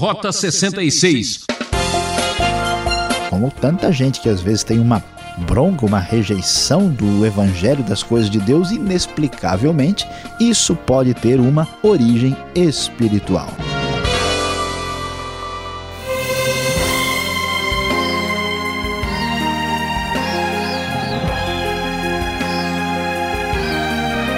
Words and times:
Rota 0.00 0.32
66. 0.32 1.44
Como 3.28 3.50
tanta 3.50 3.92
gente 3.92 4.18
que 4.18 4.30
às 4.30 4.40
vezes 4.40 4.64
tem 4.64 4.78
uma 4.78 5.04
bronca, 5.46 5.84
uma 5.84 6.00
rejeição 6.00 6.88
do 6.88 7.26
evangelho 7.26 7.84
das 7.84 8.02
coisas 8.02 8.30
de 8.30 8.38
Deus, 8.38 8.70
inexplicavelmente, 8.70 10.06
isso 10.40 10.74
pode 10.74 11.12
ter 11.12 11.38
uma 11.38 11.68
origem 11.82 12.34
espiritual. 12.54 13.50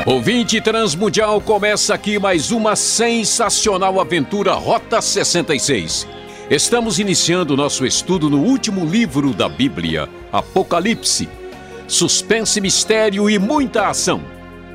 Ouvinte 0.05 0.61
Transmundial, 0.61 1.41
começa 1.41 1.95
aqui 1.95 2.19
mais 2.19 2.51
uma 2.51 2.75
sensacional 2.75 4.01
aventura 4.01 4.53
Rota 4.53 5.01
66. 5.01 6.09
Estamos 6.51 6.99
iniciando 6.99 7.57
nosso 7.57 7.87
estudo 7.87 8.29
no 8.29 8.41
último 8.41 8.85
livro 8.85 9.33
da 9.33 9.49
Bíblia, 9.49 10.09
Apocalipse. 10.33 11.29
Suspense, 11.87 12.61
mistério 12.61 13.31
e 13.31 13.39
muita 13.39 13.87
ação. 13.87 14.21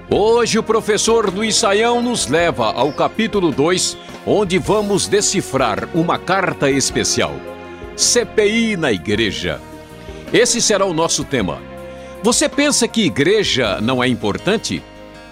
Hoje 0.09 0.59
o 0.59 0.63
professor 0.63 1.30
Luiz 1.30 1.57
Saião 1.57 2.02
nos 2.02 2.27
leva 2.27 2.71
ao 2.71 2.94
capítulo 2.94 3.52
2, 3.52 3.98
onde 4.26 4.57
vamos 4.57 5.09
decifrar 5.09 5.90
uma 5.94 6.18
carta 6.18 6.71
especial. 6.71 7.34
CPI 7.98 8.77
na 8.77 8.94
igreja. 8.94 9.59
Esse 10.32 10.62
será 10.62 10.85
o 10.85 10.94
nosso 10.94 11.26
tema. 11.26 11.59
Você 12.23 12.48
pensa 12.48 12.88
que 12.88 13.02
igreja 13.02 13.82
não 13.82 14.02
é 14.02 14.07
importante? 14.07 14.82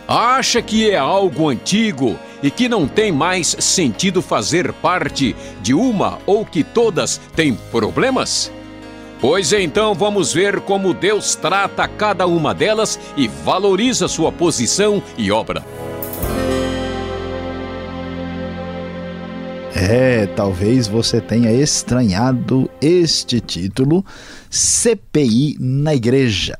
Acha 0.07 0.61
que 0.61 0.89
é 0.89 0.97
algo 0.97 1.49
antigo 1.49 2.15
e 2.43 2.51
que 2.51 2.69
não 2.69 2.87
tem 2.87 3.11
mais 3.11 3.55
sentido 3.59 4.21
fazer 4.21 4.71
parte 4.73 5.35
de 5.63 5.73
uma 5.73 6.19
ou 6.27 6.45
que 6.45 6.63
todas 6.63 7.19
têm 7.35 7.55
problemas? 7.71 8.51
Pois 9.19 9.51
então 9.51 9.95
vamos 9.95 10.31
ver 10.31 10.59
como 10.59 10.93
Deus 10.93 11.33
trata 11.33 11.87
cada 11.87 12.27
uma 12.27 12.53
delas 12.53 12.99
e 13.17 13.27
valoriza 13.27 14.07
sua 14.07 14.31
posição 14.31 15.01
e 15.17 15.31
obra. 15.31 15.63
É, 19.75 20.25
talvez 20.27 20.87
você 20.87 21.19
tenha 21.19 21.51
estranhado 21.51 22.69
este 22.79 23.41
título, 23.41 24.05
CPI 24.55 25.57
na 25.59 25.93
igreja. 25.93 26.55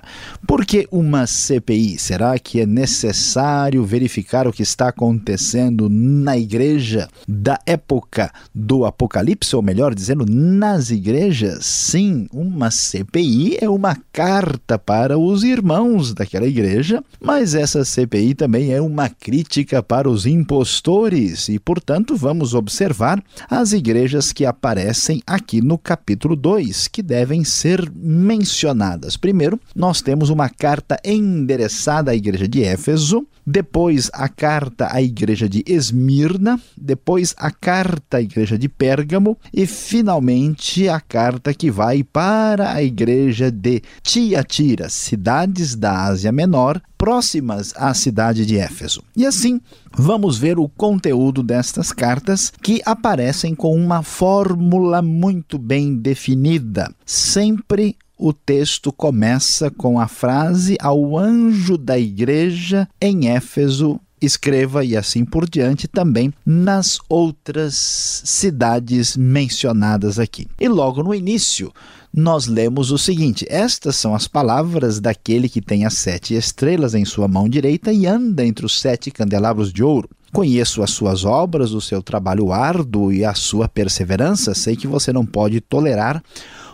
Por 0.45 0.65
que 0.65 0.85
uma 0.91 1.25
CPI? 1.25 1.97
Será 1.97 2.37
que 2.37 2.59
é 2.59 2.65
necessário 2.65 3.85
verificar 3.85 4.47
o 4.47 4.51
que 4.51 4.63
está 4.63 4.89
acontecendo 4.89 5.87
na 5.89 6.37
igreja 6.37 7.07
da 7.25 7.57
época 7.65 8.33
do 8.53 8.83
Apocalipse, 8.83 9.55
ou 9.55 9.61
melhor 9.61 9.95
dizendo, 9.95 10.25
nas 10.27 10.89
igrejas? 10.89 11.65
Sim, 11.65 12.27
uma 12.33 12.69
CPI 12.69 13.59
é 13.61 13.69
uma 13.69 13.97
carta 14.11 14.77
para 14.77 15.17
os 15.17 15.45
irmãos 15.45 16.13
daquela 16.13 16.45
igreja, 16.45 17.01
mas 17.21 17.55
essa 17.55 17.85
CPI 17.85 18.35
também 18.35 18.73
é 18.73 18.81
uma 18.81 19.07
crítica 19.07 19.81
para 19.81 20.09
os 20.09 20.25
impostores 20.25 21.47
e, 21.47 21.57
portanto, 21.57 22.13
vamos 22.17 22.53
observar 22.53 23.23
as 23.49 23.71
igrejas 23.71 24.33
que 24.33 24.45
aparecem 24.45 25.23
aqui 25.25 25.61
no 25.61 25.77
capítulo 25.77 26.35
2, 26.35 26.89
que 26.89 27.01
devem 27.01 27.45
ser 27.45 27.84
mencionadas. 27.93 29.17
Primeiro, 29.17 29.59
nós 29.75 30.01
temos 30.01 30.29
uma 30.29 30.49
carta 30.49 30.99
endereçada 31.03 32.11
à 32.11 32.15
igreja 32.15 32.47
de 32.47 32.63
Éfeso, 32.63 33.25
depois 33.45 34.09
a 34.13 34.27
carta 34.27 34.87
à 34.91 35.01
igreja 35.01 35.47
de 35.47 35.63
Esmirna, 35.67 36.59
depois 36.75 37.35
a 37.37 37.51
carta 37.51 38.17
à 38.17 38.21
igreja 38.21 38.57
de 38.57 38.67
Pérgamo 38.67 39.37
e 39.53 39.65
finalmente 39.67 40.89
a 40.89 40.99
carta 40.99 41.53
que 41.53 41.69
vai 41.69 42.03
para 42.03 42.73
a 42.73 42.81
igreja 42.81 43.51
de 43.51 43.81
Tiatira, 44.01 44.89
cidades 44.89 45.75
da 45.75 46.05
Ásia 46.05 46.31
Menor, 46.31 46.81
próximas 46.97 47.73
à 47.75 47.93
cidade 47.93 48.45
de 48.45 48.57
Éfeso. 48.57 49.03
E 49.15 49.25
assim, 49.25 49.61
vamos 49.93 50.37
ver 50.37 50.57
o 50.57 50.67
conteúdo 50.67 51.43
destas 51.43 51.91
cartas 51.91 52.51
que 52.61 52.81
aparecem 52.85 53.53
com 53.53 53.75
uma 53.75 54.01
fórmula 54.01 55.01
muito 55.01 55.57
bem 55.57 55.95
definida, 55.95 56.91
sempre 57.05 57.95
o 58.17 58.31
texto 58.31 58.91
começa 58.91 59.69
com 59.69 59.99
a 59.99 60.07
frase 60.07 60.77
ao 60.79 61.17
anjo 61.17 61.77
da 61.77 61.99
igreja 61.99 62.87
em 62.99 63.29
Éfeso. 63.29 63.99
Escreva 64.21 64.83
e 64.83 64.95
assim 64.95 65.25
por 65.25 65.47
diante 65.47 65.87
também 65.87 66.33
nas 66.45 66.97
outras 67.09 68.21
cidades 68.23 69.17
mencionadas 69.17 70.17
aqui. 70.17 70.47
E 70.59 70.69
logo 70.69 71.03
no 71.03 71.13
início, 71.13 71.71
nós 72.13 72.47
lemos 72.47 72.91
o 72.91 72.97
seguinte: 72.97 73.45
Estas 73.49 73.97
são 73.97 74.15
as 74.15 74.25
palavras 74.25 75.01
daquele 75.01 75.49
que 75.49 75.61
tem 75.61 75.85
as 75.85 75.95
sete 75.95 76.33
estrelas 76.33 76.95
em 76.95 77.03
sua 77.03 77.27
mão 77.27 77.49
direita 77.49 77.91
e 77.91 78.07
anda 78.07 78.45
entre 78.45 78.65
os 78.65 78.79
sete 78.79 79.11
candelabros 79.11 79.71
de 79.71 79.83
ouro. 79.83 80.09
Conheço 80.31 80.81
as 80.81 80.91
suas 80.91 81.23
obras, 81.23 81.71
o 81.71 81.81
seu 81.81 82.01
trabalho 82.01 82.51
árduo 82.51 83.11
e 83.11 83.23
a 83.23 83.33
sua 83.33 83.67
perseverança. 83.67 84.55
Sei 84.55 84.75
que 84.75 84.87
você 84.87 85.13
não 85.13 85.25
pode 85.25 85.59
tolerar 85.61 86.23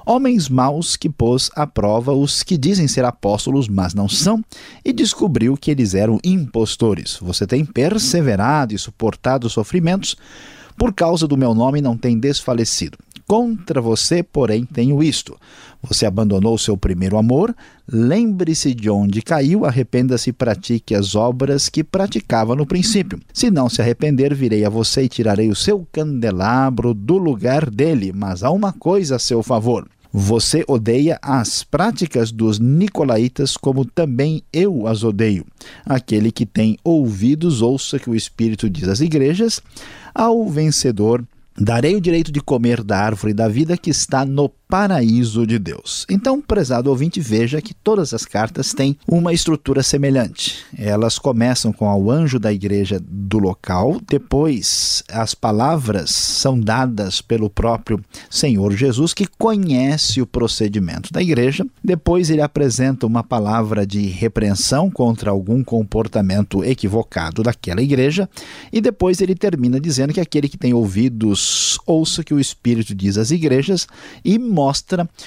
homens 0.06 0.50
maus 0.50 0.95
que 0.95 1.09
pôs 1.09 1.50
à 1.56 1.66
prova 1.66 2.13
os 2.13 2.44
que 2.44 2.57
dizem 2.57 2.88
ser 2.88 3.06
apóstolos, 3.06 3.67
mas 3.67 3.94
não 3.94 4.07
são, 4.07 4.44
e 4.84 4.91
descobriu 4.91 5.56
que 5.57 5.72
eles 5.72 5.94
eram 5.94 6.19
impostores. 6.23 7.17
Você 7.22 7.45
tem 7.45 7.66
perseverado 7.66 8.73
e 8.73 8.79
suportado 8.79 9.47
os 9.47 9.53
sofrimentos, 9.53 10.16
por 10.78 10.94
causa 10.94 11.28
do 11.28 11.38
meu 11.38 11.53
nome 11.53 11.81
não 11.81 11.97
tem 11.97 12.17
desfalecido. 12.17 12.97
Contra 13.31 13.80
você, 13.80 14.22
porém, 14.22 14.66
tenho 14.66 15.02
isto: 15.02 15.38
você 15.81 16.06
abandonou 16.06 16.58
seu 16.58 16.75
primeiro 16.75 17.18
amor, 17.18 17.56
lembre-se 17.88 18.75
de 18.75 18.90
onde 18.90 19.22
caiu, 19.22 19.64
arrependa-se 19.64 20.31
e 20.31 20.34
pratique 20.34 20.94
as 20.94 21.16
obras 21.16 21.69
que 21.69 21.81
praticava 21.81 22.58
no 22.58 22.66
princípio. 22.66 23.22
Se 23.31 23.50
não 23.50 23.69
se 23.69 23.81
arrepender, 23.81 24.36
virei 24.36 24.66
a 24.66 24.69
você 24.69 25.03
e 25.03 25.08
tirarei 25.08 25.47
o 25.47 25.56
seu 25.56 25.88
candelabro 25.94 26.94
do 26.94 27.18
lugar 27.18 27.69
dele. 27.69 28.12
Mas 28.14 28.44
há 28.44 28.52
uma 28.52 28.74
coisa 28.74 29.16
a 29.16 29.19
seu 29.19 29.42
favor. 29.42 29.88
Você 30.12 30.66
odeia 30.68 31.18
as 31.22 31.63
práticas 31.63 32.34
dos 32.34 32.59
nicolaítas, 32.59 33.56
como 33.56 33.86
também 33.86 34.44
eu 34.52 34.86
as 34.88 35.06
odeio. 35.06 35.46
Aquele 35.86 36.34
que 36.34 36.46
tem 36.46 36.78
ouvidos, 36.84 37.62
ouça 37.62 37.98
que 37.98 38.09
o 38.09 38.16
Espírito 38.16 38.69
diz 38.69 38.90
às 38.90 39.00
igrejas. 39.00 39.62
Ao 40.13 40.50
vencedor, 40.50 41.24
darei 41.59 41.95
o 41.95 42.01
direito 42.01 42.31
de 42.31 42.41
comer 42.41 42.84
da 42.84 42.97
árvore 42.97 43.34
da 43.34 43.47
vida 43.47 43.78
que 43.78 43.89
está 43.89 44.25
no 44.25 44.50
paraíso 44.71 45.45
de 45.45 45.59
Deus. 45.59 46.05
Então, 46.09 46.39
prezado 46.39 46.89
ouvinte, 46.89 47.19
veja 47.19 47.61
que 47.61 47.73
todas 47.73 48.13
as 48.13 48.23
cartas 48.23 48.73
têm 48.73 48.97
uma 49.05 49.33
estrutura 49.33 49.83
semelhante. 49.83 50.63
Elas 50.77 51.19
começam 51.19 51.73
com 51.73 51.93
o 51.93 52.09
anjo 52.09 52.39
da 52.39 52.53
igreja 52.53 52.97
do 53.05 53.37
local, 53.37 53.99
depois 54.07 55.03
as 55.11 55.35
palavras 55.35 56.11
são 56.11 56.57
dadas 56.57 57.19
pelo 57.21 57.49
próprio 57.49 58.01
Senhor 58.29 58.71
Jesus, 58.71 59.13
que 59.13 59.27
conhece 59.37 60.21
o 60.21 60.25
procedimento 60.25 61.11
da 61.11 61.21
igreja, 61.21 61.65
depois 61.83 62.29
ele 62.29 62.41
apresenta 62.41 63.05
uma 63.05 63.25
palavra 63.25 63.85
de 63.85 64.07
repreensão 64.07 64.89
contra 64.89 65.31
algum 65.31 65.65
comportamento 65.65 66.63
equivocado 66.63 67.43
daquela 67.43 67.81
igreja, 67.81 68.29
e 68.71 68.79
depois 68.79 69.19
ele 69.19 69.35
termina 69.35 69.81
dizendo 69.81 70.13
que 70.13 70.21
aquele 70.21 70.47
que 70.47 70.57
tem 70.57 70.73
ouvidos 70.73 71.77
ouça 71.85 72.23
que 72.23 72.33
o 72.33 72.39
Espírito 72.39 72.95
diz 72.95 73.17
às 73.17 73.31
igrejas 73.31 73.85
e 74.23 74.39
mostra 74.39 74.60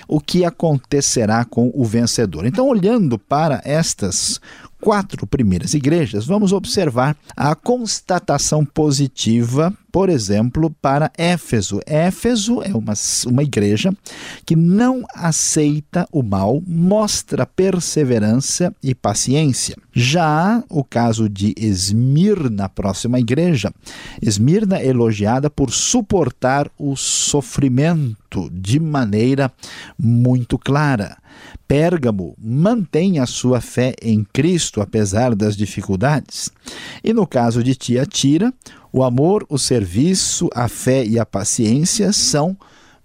o 0.09 0.21
que 0.21 0.45
acontecerá 0.45 1.45
com 1.45 1.71
o 1.75 1.85
vencedor. 1.85 2.47
Então, 2.47 2.67
olhando 2.67 3.19
para 3.19 3.61
estas 3.65 4.41
quatro 4.85 5.27
primeiras 5.27 5.73
igrejas, 5.73 6.27
vamos 6.27 6.53
observar 6.53 7.17
a 7.35 7.55
constatação 7.55 8.67
positiva, 8.67 9.73
por 9.91 10.11
exemplo, 10.11 10.69
para 10.69 11.11
Éfeso. 11.17 11.81
Éfeso 11.87 12.61
é 12.63 12.75
uma, 12.75 12.93
uma 13.27 13.43
igreja 13.43 13.97
que 14.45 14.55
não 14.55 15.03
aceita 15.15 16.07
o 16.13 16.23
mal, 16.23 16.63
mostra 16.67 17.47
perseverança 17.47 18.75
e 18.83 18.95
paciência. 18.95 19.75
Já 19.91 20.63
o 20.69 20.85
caso 20.85 21.31
de 21.31 21.55
Esmirna, 21.57 22.69
próxima 22.69 23.19
igreja, 23.19 23.73
Esmirna 24.21 24.77
é 24.77 24.89
elogiada 24.89 25.49
por 25.49 25.71
suportar 25.71 26.71
o 26.79 26.95
sofrimento 26.95 28.51
de 28.53 28.79
maneira 28.79 29.51
muito 29.99 30.59
clara. 30.59 31.17
Pérgamo 31.67 32.35
mantém 32.39 33.19
a 33.19 33.27
sua 33.27 33.61
fé 33.61 33.95
em 34.03 34.25
Cristo 34.33 34.81
apesar 34.81 35.35
das 35.35 35.57
dificuldades. 35.57 36.51
E 37.03 37.13
no 37.13 37.27
caso 37.27 37.63
de 37.63 37.75
Tiatira, 37.75 38.53
o 38.93 39.03
amor, 39.03 39.47
o 39.49 39.59
serviço, 39.59 40.49
a 40.55 40.69
fé 40.69 41.05
e 41.05 41.19
a 41.19 41.27
paciência 41.27 42.13
são 42.13 42.57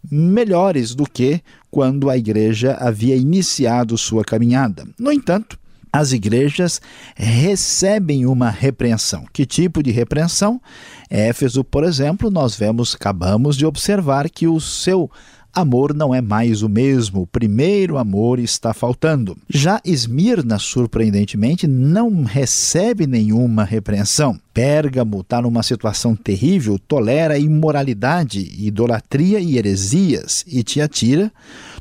melhores 0.09 0.93
do 0.93 1.05
que 1.05 1.41
quando 1.71 2.09
a 2.09 2.17
igreja 2.17 2.77
havia 2.79 3.15
iniciado 3.15 3.97
sua 3.97 4.23
caminhada. 4.23 4.85
No 4.97 5.11
entanto, 5.11 5.57
as 5.91 6.11
igrejas 6.11 6.79
recebem 7.15 8.25
uma 8.25 8.49
repreensão. 8.49 9.25
Que 9.33 9.45
tipo 9.45 9.81
de 9.81 9.91
repreensão? 9.91 10.61
Éfeso, 11.09 11.63
por 11.63 11.83
exemplo, 11.83 12.29
nós 12.29 12.55
vemos, 12.55 12.95
acabamos 12.95 13.57
de 13.57 13.65
observar 13.65 14.29
que 14.29 14.47
o 14.47 14.59
seu 14.59 15.09
amor 15.53 15.93
não 15.93 16.13
é 16.13 16.21
mais 16.21 16.61
o 16.61 16.69
mesmo, 16.69 17.21
o 17.21 17.27
primeiro 17.27 17.97
amor 17.97 18.39
está 18.39 18.73
faltando. 18.73 19.37
Já 19.49 19.81
Esmirna, 19.83 20.59
surpreendentemente, 20.59 21.67
não 21.67 22.23
recebe 22.23 23.07
nenhuma 23.07 23.63
repreensão. 23.63 24.39
Pérgamo 24.53 25.21
está 25.21 25.41
numa 25.41 25.63
situação 25.63 26.15
terrível, 26.15 26.77
tolera 26.79 27.37
imoralidade, 27.37 28.39
idolatria 28.59 29.39
e 29.39 29.57
heresias, 29.57 30.43
e 30.47 30.63
Tiatira 30.63 31.31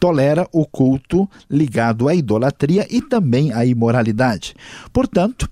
tolera 0.01 0.47
o 0.53 0.65
culto 0.65 1.29
ligado 1.51 2.09
à 2.09 2.15
idolatria 2.15 2.87
e 2.89 3.03
também 3.03 3.53
à 3.53 3.65
imoralidade. 3.65 4.55
Portanto, 4.93 5.49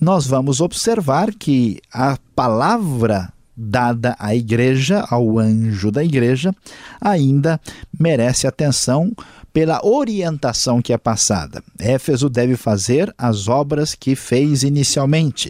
nós 0.00 0.26
vamos 0.26 0.60
observar 0.60 1.32
que 1.32 1.80
a 1.92 2.18
palavra 2.34 3.32
dada 3.56 4.16
à 4.18 4.34
igreja, 4.34 5.04
ao 5.08 5.38
anjo 5.38 5.90
da 5.90 6.02
igreja, 6.02 6.54
ainda 7.00 7.60
merece 7.98 8.46
atenção 8.46 9.12
pela 9.52 9.80
orientação 9.86 10.82
que 10.82 10.92
é 10.92 10.98
passada. 10.98 11.62
Éfeso 11.78 12.28
deve 12.28 12.56
fazer 12.56 13.14
as 13.16 13.46
obras 13.46 13.94
que 13.94 14.16
fez 14.16 14.64
inicialmente. 14.64 15.48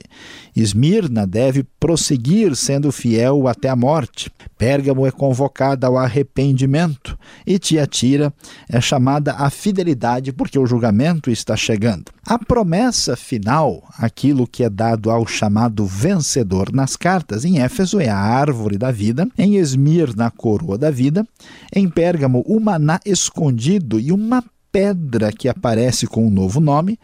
Esmirna 0.54 1.26
deve 1.26 1.64
prosseguir 1.80 2.54
sendo 2.54 2.92
fiel 2.92 3.48
até 3.48 3.68
a 3.68 3.76
morte. 3.76 4.30
Pérgamo 4.56 5.04
é 5.06 5.10
convocada 5.10 5.86
ao 5.86 5.98
arrependimento 5.98 7.18
e 7.46 7.58
Tiatira 7.58 8.32
é 8.68 8.80
chamada 8.80 9.32
à 9.32 9.50
fidelidade 9.50 10.32
porque 10.32 10.58
o 10.58 10.66
julgamento 10.66 11.30
está 11.30 11.56
chegando. 11.56 12.12
A 12.24 12.38
promessa 12.38 13.16
final, 13.16 13.82
aquilo 13.98 14.46
que 14.46 14.62
é 14.62 14.70
dado 14.70 15.10
ao 15.10 15.26
chamado 15.26 15.84
vencedor 15.84 16.72
nas 16.72 16.96
cartas, 16.96 17.44
em 17.44 17.60
Éfeso 17.60 18.00
é 18.00 18.08
a 18.08 18.16
árvore 18.16 18.78
da 18.78 18.90
vida, 18.90 19.28
em 19.36 19.56
Esmirna 19.56 20.26
a 20.26 20.30
coroa 20.30 20.78
da 20.78 20.90
vida, 20.90 21.26
em 21.74 21.88
Pérgamo 21.88 22.44
o 22.46 22.60
maná 22.60 23.00
escondido 23.04 23.98
e 23.98 24.12
uma 24.12 24.42
pedra 24.74 25.30
que 25.30 25.48
aparece 25.48 26.04
com 26.06 26.26
um 26.26 26.30
novo 26.30 26.60
nome, 26.60 26.98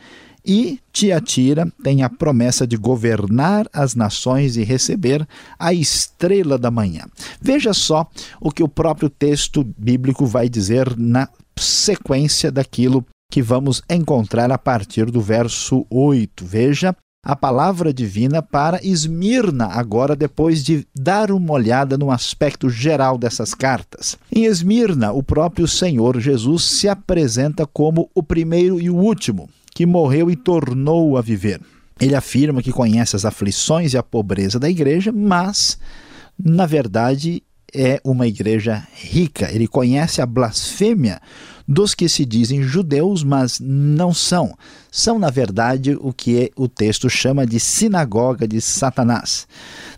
e 0.45 0.81
Tiatira 0.93 1.71
tem 1.83 2.03
a 2.03 2.09
promessa 2.09 2.67
de 2.67 2.77
governar 2.77 3.67
as 3.73 3.95
nações 3.95 4.57
e 4.57 4.65
receber 4.65 5.27
a 5.59 5.73
estrela 5.73 6.59
da 6.59 6.71
manhã. 6.71 7.05
Veja 7.41 7.73
só 7.73 8.09
o 8.41 8.51
que 8.51 8.63
o 8.63 8.69
próprio 8.69 9.09
texto 9.09 9.65
bíblico 9.77 10.27
vai 10.27 10.49
dizer 10.49 10.97
na 10.97 11.29
sequência 11.59 12.51
daquilo 12.51 13.05
que 13.31 13.43
vamos 13.43 13.83
encontrar 13.89 14.51
a 14.51 14.59
partir 14.59 15.11
do 15.11 15.21
verso 15.21 15.87
8. 15.89 16.45
Veja 16.45 16.95
a 17.23 17.37
palavra 17.37 17.93
divina 17.93 18.41
para 18.41 18.81
Esmirna, 18.83 19.67
agora 19.67 20.17
depois 20.17 20.65
de 20.65 20.87
dar 20.95 21.31
uma 21.31 21.53
olhada 21.53 21.99
no 21.99 22.11
aspecto 22.11 22.71
geral 22.71 23.19
dessas 23.19 23.53
cartas. 23.55 24.17
Em 24.33 24.47
Esmirna, 24.47 25.13
o 25.13 25.23
próprio 25.23 25.69
Senhor 25.69 26.19
Jesus 26.19 26.65
se 26.65 26.89
apresenta 26.89 27.67
como 27.67 28.11
o 28.15 28.23
primeiro 28.23 28.81
e 28.81 28.89
o 28.89 28.97
último, 28.97 29.51
que 29.75 29.87
morreu 29.87 30.31
e 30.31 30.37
tornou 30.37 31.17
a 31.17 31.23
viver. 31.23 31.61
Ele 32.01 32.15
afirma 32.15 32.63
que 32.63 32.73
conhece 32.73 33.15
as 33.15 33.25
aflições 33.25 33.93
e 33.93 33.99
a 33.99 34.03
pobreza 34.03 34.59
da 34.59 34.71
igreja, 34.71 35.13
mas, 35.13 35.79
na 36.39 36.65
verdade, 36.65 37.43
é 37.75 38.01
uma 38.05 38.27
igreja 38.27 38.87
rica. 38.95 39.51
Ele 39.53 39.67
conhece 39.67 40.21
a 40.21 40.27
blasfêmia 40.27 41.21
dos 41.67 41.95
que 41.95 42.09
se 42.09 42.25
dizem 42.25 42.63
judeus, 42.63 43.23
mas 43.23 43.61
não 43.61 44.13
são. 44.13 44.57
São, 44.91 45.19
na 45.19 45.31
verdade, 45.31 45.97
o 46.01 46.13
que 46.13 46.51
o 46.57 46.67
texto 46.67 47.09
chama 47.09 47.47
de 47.47 47.61
sinagoga 47.61 48.49
de 48.49 48.61
Satanás. 48.61 49.47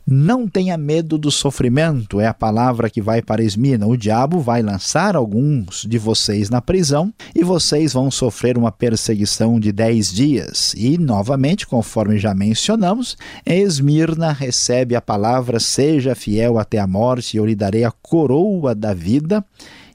Não 0.04 0.48
tenha 0.48 0.76
medo 0.76 1.16
do 1.16 1.30
sofrimento, 1.30 2.20
é 2.20 2.26
a 2.26 2.34
palavra 2.34 2.90
que 2.90 3.00
vai 3.00 3.22
para 3.22 3.42
Esmina. 3.42 3.86
O 3.86 3.96
diabo 3.96 4.40
vai 4.40 4.60
lançar 4.60 5.14
alguns 5.14 5.86
de 5.88 5.96
vocês 5.96 6.50
na 6.50 6.60
prisão 6.60 7.14
e 7.34 7.44
vocês 7.44 7.92
vão 7.92 8.10
sofrer 8.10 8.58
uma 8.58 8.72
perseguição 8.72 9.60
de 9.60 9.70
dez 9.70 10.12
dias. 10.12 10.74
E, 10.76 10.98
novamente, 10.98 11.68
conforme 11.68 12.18
já 12.18 12.34
mencionamos, 12.34 13.16
Esmirna 13.46 14.32
recebe 14.32 14.96
a 14.96 15.00
palavra: 15.00 15.60
seja 15.60 16.16
fiel 16.16 16.58
até 16.58 16.78
a 16.78 16.86
morte, 16.86 17.34
e 17.34 17.38
eu 17.38 17.46
lhe 17.46 17.54
darei 17.54 17.84
a 17.84 17.92
coroa 17.92 18.74
da 18.74 18.92
vida 18.92 19.44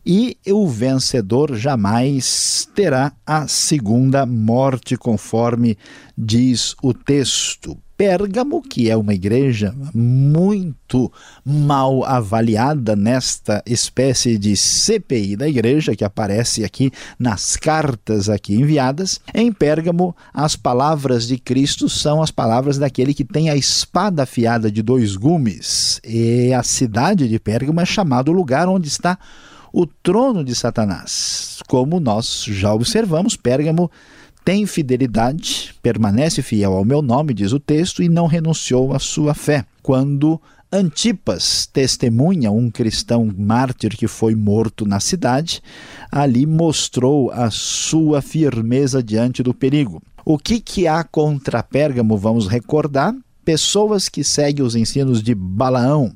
e 0.09 0.37
o 0.47 0.65
vencedor 0.69 1.53
jamais 1.53 2.65
terá 2.73 3.11
a 3.25 3.45
segunda 3.45 4.25
morte, 4.25 4.95
conforme 4.95 5.77
diz 6.17 6.77
o 6.81 6.93
texto. 6.93 7.77
Pérgamo, 7.97 8.61
que 8.61 8.91
é 8.91 8.95
uma 8.95 9.15
igreja 9.15 9.73
muito 9.91 11.11
mal 11.43 12.05
avaliada 12.05 12.95
nesta 12.95 13.63
espécie 13.65 14.37
de 14.37 14.55
CPI 14.55 15.35
da 15.35 15.47
igreja 15.49 15.95
que 15.95 16.05
aparece 16.05 16.63
aqui 16.63 16.91
nas 17.17 17.55
cartas 17.55 18.29
aqui 18.29 18.53
enviadas. 18.53 19.19
Em 19.33 19.51
Pérgamo, 19.51 20.15
as 20.31 20.55
palavras 20.55 21.27
de 21.27 21.39
Cristo 21.39 21.89
são 21.89 22.21
as 22.21 22.29
palavras 22.29 22.77
daquele 22.77 23.15
que 23.15 23.25
tem 23.25 23.49
a 23.49 23.55
espada 23.55 24.21
afiada 24.21 24.71
de 24.71 24.83
dois 24.83 25.15
gumes. 25.15 25.99
E 26.05 26.53
a 26.53 26.61
cidade 26.61 27.27
de 27.27 27.39
Pérgamo 27.39 27.81
é 27.81 27.85
chamado 27.85 28.31
lugar 28.31 28.69
onde 28.69 28.87
está 28.87 29.17
o 29.73 29.87
trono 29.87 30.43
de 30.43 30.53
Satanás. 30.53 31.63
Como 31.67 31.99
nós 31.99 32.43
já 32.47 32.71
observamos, 32.71 33.35
Pérgamo 33.35 33.89
tem 34.47 34.65
fidelidade, 34.65 35.75
permanece 35.81 36.41
fiel 36.41 36.71
ao 36.71 36.85
meu 36.85 37.01
nome, 37.01 37.33
diz 37.33 37.51
o 37.51 37.59
texto, 37.59 38.01
e 38.01 38.07
não 38.07 38.27
renunciou 38.27 38.93
à 38.93 38.99
sua 38.99 39.33
fé. 39.33 39.65
Quando 39.83 40.41
Antipas 40.71 41.65
testemunha 41.65 42.49
um 42.49 42.71
cristão 42.71 43.29
mártir 43.37 43.97
que 43.97 44.07
foi 44.07 44.35
morto 44.35 44.85
na 44.85 45.01
cidade, 45.01 45.61
ali 46.09 46.45
mostrou 46.45 47.29
a 47.29 47.51
sua 47.51 48.21
firmeza 48.21 49.03
diante 49.03 49.43
do 49.43 49.53
perigo. 49.53 50.01
O 50.23 50.37
que, 50.37 50.61
que 50.61 50.87
há 50.87 51.03
contra 51.03 51.61
Pérgamo, 51.61 52.17
vamos 52.17 52.47
recordar? 52.47 53.13
Pessoas 53.47 54.09
que 54.09 54.25
seguem 54.25 54.65
os 54.65 54.75
ensinos 54.75 55.23
de 55.23 55.33
Balaão, 55.33 56.11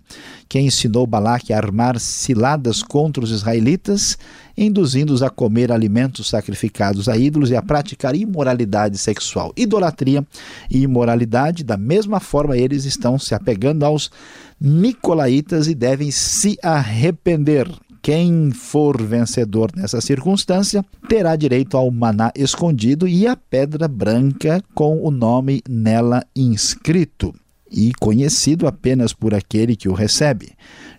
que 0.50 0.60
ensinou 0.60 1.08
Balaque 1.08 1.54
a 1.54 1.58
armar 1.58 1.98
ciladas 1.98 2.84
contra 2.84 3.24
os 3.24 3.32
israelitas, 3.32 4.18
induzindo-os 4.58 5.24
a 5.24 5.30
comer 5.30 5.72
alimentos 5.72 6.28
sacrificados 6.28 7.08
a 7.08 7.16
ídolos 7.16 7.50
e 7.50 7.56
a 7.56 7.62
praticar 7.62 8.18
imoralidade 8.18 8.98
sexual. 8.98 9.54
Idolatria 9.56 10.28
e 10.70 10.82
imoralidade, 10.82 11.64
da 11.64 11.78
mesma 11.78 12.20
forma, 12.20 12.58
eles 12.58 12.84
estão 12.84 13.18
se 13.18 13.34
apegando 13.34 13.86
aos 13.86 14.12
Nicolaítas 14.60 15.68
e 15.68 15.74
devem 15.74 16.12
se 16.12 16.58
arrepender 16.62 17.66
quem 18.02 18.52
for 18.52 19.02
vencedor 19.02 19.72
nessa 19.76 20.02
circunstância 20.02 20.84
terá 21.08 21.36
direito 21.36 21.78
ao 21.78 21.92
maná 21.92 22.32
escondido 22.36 23.08
e 23.08 23.28
à 23.28 23.36
pedra 23.36 23.88
branca 23.88 24.64
com 24.74 25.06
o 25.06 25.12
nome 25.12 25.62
nela 25.70 26.26
inscrito 26.36 27.34
e 27.72 27.94
conhecido 28.00 28.68
apenas 28.68 29.14
por 29.14 29.34
aquele 29.34 29.76
que 29.76 29.88
o 29.88 29.94
recebe. 29.94 30.52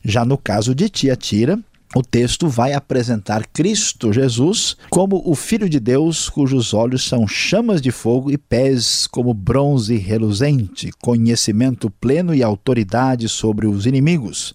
Já 0.05 0.25
no 0.25 0.39
caso 0.39 0.75
de 0.75 0.89
Tiatira, 0.89 1.59
o 1.95 2.03
texto 2.03 2.49
vai 2.49 2.73
apresentar 2.73 3.47
Cristo 3.53 4.13
Jesus 4.13 4.77
como 4.89 5.23
o 5.27 5.35
Filho 5.35 5.69
de 5.69 5.79
Deus, 5.79 6.31
cujos 6.31 6.73
olhos 6.73 7.07
são 7.07 7.29
chamas 7.29 7.83
de 7.83 7.91
fogo 7.91 8.31
e 8.31 8.39
pés 8.39 9.07
como 9.07 9.35
bronze 9.35 9.97
reluzente, 9.99 10.91
conhecimento 11.03 11.91
pleno 11.91 12.35
e 12.35 12.43
autoridade 12.43 13.29
sobre 13.29 13.67
os 13.67 13.85
inimigos. 13.85 14.55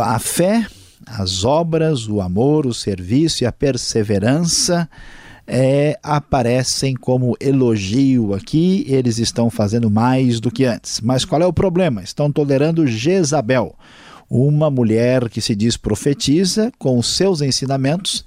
A 0.00 0.20
fé 0.20 0.68
as 1.10 1.44
obras, 1.44 2.08
o 2.08 2.20
amor, 2.20 2.66
o 2.66 2.74
serviço 2.74 3.44
e 3.44 3.46
a 3.46 3.52
perseverança 3.52 4.88
é, 5.46 5.98
aparecem 6.02 6.94
como 6.94 7.34
elogio 7.40 8.34
aqui, 8.34 8.84
eles 8.86 9.18
estão 9.18 9.48
fazendo 9.48 9.90
mais 9.90 10.40
do 10.40 10.50
que 10.50 10.66
antes. 10.66 11.00
Mas 11.00 11.24
qual 11.24 11.40
é 11.40 11.46
o 11.46 11.52
problema? 11.52 12.02
Estão 12.02 12.30
tolerando 12.30 12.86
Jezabel, 12.86 13.74
uma 14.28 14.70
mulher 14.70 15.30
que 15.30 15.40
se 15.40 15.56
diz 15.56 15.76
profetiza, 15.76 16.70
com 16.78 17.02
seus 17.02 17.40
ensinamentos, 17.40 18.24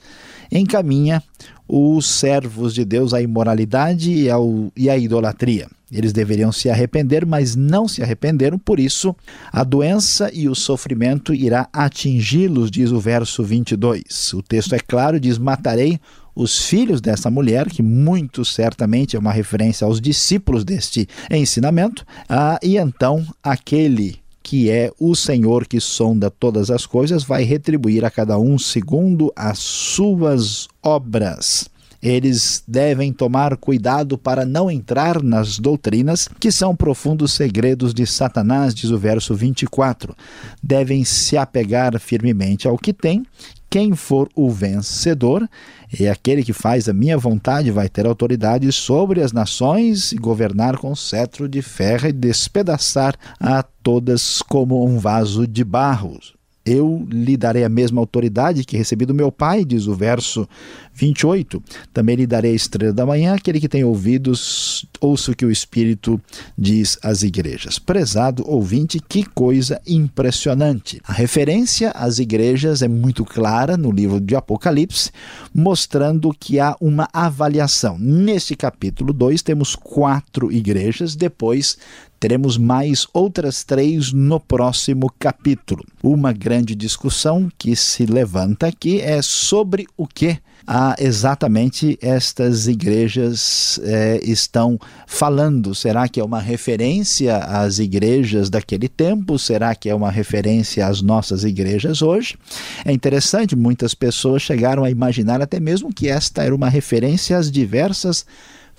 encaminha 0.51 1.21
os 1.67 2.07
servos 2.07 2.73
de 2.73 2.83
Deus 2.83 3.13
à 3.13 3.21
imoralidade 3.21 4.11
e, 4.11 4.29
ao, 4.29 4.71
e 4.75 4.89
à 4.89 4.97
idolatria. 4.97 5.67
Eles 5.91 6.13
deveriam 6.13 6.51
se 6.51 6.69
arrepender, 6.69 7.25
mas 7.25 7.55
não 7.55 7.87
se 7.87 8.01
arrependeram, 8.01 8.57
por 8.57 8.79
isso 8.79 9.15
a 9.51 9.63
doença 9.63 10.31
e 10.33 10.47
o 10.47 10.55
sofrimento 10.55 11.33
irá 11.33 11.67
atingi-los, 11.73 12.71
diz 12.71 12.91
o 12.91 12.99
verso 12.99 13.43
22. 13.43 14.33
O 14.33 14.41
texto 14.41 14.73
é 14.73 14.79
claro, 14.79 15.19
diz: 15.19 15.37
Matarei 15.37 15.99
os 16.33 16.65
filhos 16.65 17.01
dessa 17.01 17.29
mulher, 17.29 17.69
que 17.69 17.83
muito 17.83 18.45
certamente 18.45 19.15
é 19.15 19.19
uma 19.19 19.33
referência 19.33 19.85
aos 19.85 19.99
discípulos 19.99 20.63
deste 20.63 21.07
ensinamento, 21.29 22.05
ah, 22.29 22.57
e 22.63 22.77
então 22.77 23.25
aquele 23.43 24.21
que 24.43 24.69
é 24.69 24.91
o 24.99 25.15
Senhor 25.15 25.67
que 25.67 25.79
sonda 25.79 26.31
todas 26.31 26.71
as 26.71 26.85
coisas 26.85 27.23
vai 27.23 27.43
retribuir 27.43 28.03
a 28.03 28.09
cada 28.09 28.39
um 28.39 28.57
segundo 28.57 29.31
as 29.35 29.59
suas 29.59 30.67
obras. 30.81 31.69
Eles 32.01 32.63
devem 32.67 33.13
tomar 33.13 33.55
cuidado 33.57 34.17
para 34.17 34.45
não 34.45 34.71
entrar 34.71 35.21
nas 35.21 35.59
doutrinas 35.59 36.27
que 36.39 36.51
são 36.51 36.75
profundos 36.75 37.33
segredos 37.33 37.93
de 37.93 38.07
Satanás, 38.07 38.73
diz 38.73 38.89
o 38.89 38.97
verso 38.97 39.35
24. 39.35 40.15
Devem 40.63 41.05
se 41.05 41.37
apegar 41.37 41.99
firmemente 41.99 42.67
ao 42.67 42.77
que 42.77 42.91
têm 42.91 43.23
quem 43.69 43.95
for 43.95 44.27
o 44.35 44.49
vencedor, 44.49 45.49
e 45.97 46.05
aquele 46.05 46.43
que 46.43 46.51
faz 46.51 46.89
a 46.89 46.93
minha 46.93 47.17
vontade 47.17 47.71
vai 47.71 47.87
ter 47.87 48.05
autoridade 48.05 48.69
sobre 48.73 49.21
as 49.21 49.31
nações 49.31 50.11
e 50.11 50.17
governar 50.17 50.77
com 50.77 50.93
cetro 50.93 51.47
de 51.47 51.61
ferro 51.61 52.09
e 52.09 52.11
despedaçar 52.11 53.15
a 53.39 53.63
todas 53.63 54.41
como 54.41 54.85
um 54.85 54.99
vaso 54.99 55.47
de 55.47 55.63
barro 55.63 56.19
eu 56.65 57.07
lhe 57.09 57.35
darei 57.35 57.63
a 57.63 57.69
mesma 57.69 57.99
autoridade 57.99 58.63
que 58.63 58.77
recebi 58.77 59.05
do 59.05 59.13
meu 59.13 59.31
Pai, 59.31 59.65
diz 59.65 59.87
o 59.87 59.95
verso 59.95 60.47
28. 60.93 61.61
Também 61.93 62.15
lhe 62.15 62.27
darei 62.27 62.51
a 62.51 62.55
estrela 62.55 62.93
da 62.93 63.05
manhã, 63.05 63.33
aquele 63.33 63.59
que 63.59 63.67
tem 63.67 63.83
ouvidos, 63.83 64.85
ouça 64.99 65.31
o 65.31 65.35
que 65.35 65.45
o 65.45 65.51
Espírito 65.51 66.21
diz 66.57 66.99
às 67.01 67.23
igrejas. 67.23 67.79
Prezado 67.79 68.43
ouvinte, 68.47 68.99
que 68.99 69.23
coisa 69.23 69.81
impressionante. 69.87 71.01
A 71.03 71.13
referência 71.13 71.91
às 71.91 72.19
igrejas 72.19 72.81
é 72.81 72.87
muito 72.87 73.25
clara 73.25 73.75
no 73.75 73.91
livro 73.91 74.19
de 74.19 74.35
Apocalipse, 74.35 75.11
mostrando 75.53 76.31
que 76.37 76.59
há 76.59 76.75
uma 76.79 77.09
avaliação. 77.11 77.97
Neste 77.97 78.55
capítulo 78.55 79.13
2, 79.13 79.41
temos 79.41 79.75
quatro 79.75 80.51
igrejas, 80.51 81.15
depois 81.15 81.77
Teremos 82.21 82.55
mais 82.55 83.07
outras 83.15 83.63
três 83.63 84.13
no 84.13 84.39
próximo 84.39 85.11
capítulo. 85.17 85.83
Uma 86.03 86.31
grande 86.31 86.75
discussão 86.75 87.51
que 87.57 87.75
se 87.75 88.05
levanta 88.05 88.67
aqui 88.67 89.01
é 89.01 89.23
sobre 89.23 89.87
o 89.97 90.05
que 90.05 90.37
ah, 90.67 90.95
exatamente 90.99 91.97
estas 91.99 92.67
igrejas 92.67 93.79
eh, 93.83 94.19
estão 94.21 94.79
falando. 95.07 95.73
Será 95.73 96.07
que 96.07 96.19
é 96.19 96.23
uma 96.23 96.39
referência 96.39 97.37
às 97.37 97.79
igrejas 97.79 98.51
daquele 98.51 98.87
tempo? 98.87 99.39
Será 99.39 99.73
que 99.73 99.89
é 99.89 99.95
uma 99.95 100.11
referência 100.11 100.85
às 100.85 101.01
nossas 101.01 101.43
igrejas 101.43 102.03
hoje? 102.03 102.37
É 102.85 102.91
interessante, 102.91 103.55
muitas 103.55 103.95
pessoas 103.95 104.43
chegaram 104.43 104.83
a 104.83 104.91
imaginar 104.91 105.41
até 105.41 105.59
mesmo 105.59 105.91
que 105.91 106.07
esta 106.07 106.43
era 106.43 106.53
uma 106.53 106.69
referência 106.69 107.35
às 107.35 107.49
diversas 107.49 108.27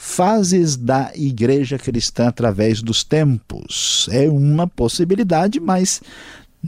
fases 0.04 0.76
da 0.76 1.12
igreja 1.14 1.78
cristã 1.78 2.26
através 2.26 2.82
dos 2.82 3.04
tempos. 3.04 4.08
É 4.10 4.28
uma 4.28 4.66
possibilidade, 4.66 5.60
mas 5.60 6.02